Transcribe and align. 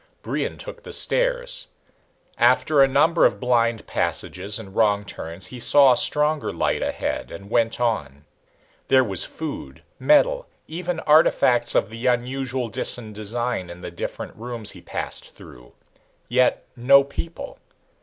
Brion 0.23 0.57
took 0.57 0.81
the 0.81 0.93
stairs. 0.93 1.67
After 2.39 2.81
a 2.81 2.87
number 2.87 3.23
of 3.23 3.39
blind 3.39 3.85
passages 3.85 4.57
and 4.57 4.75
wrong 4.75 5.05
turns 5.05 5.45
he 5.45 5.59
saw 5.59 5.91
a 5.91 5.95
stronger 5.95 6.51
light 6.51 6.81
ahead, 6.81 7.29
and 7.29 7.51
went 7.51 7.79
on. 7.79 8.25
There 8.87 9.03
was 9.03 9.25
food, 9.25 9.83
metal, 9.99 10.47
even 10.67 11.01
artifacts 11.01 11.75
of 11.75 11.89
the 11.91 12.07
unusual 12.07 12.67
Disan 12.67 13.13
design 13.13 13.69
in 13.69 13.81
the 13.81 13.91
different 13.91 14.35
rooms 14.35 14.71
he 14.71 14.81
passed 14.81 15.35
through. 15.35 15.73
Yet 16.27 16.65
no 16.75 17.03
people. 17.03 17.59